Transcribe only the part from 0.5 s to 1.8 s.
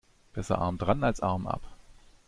arm dran als Arm ab.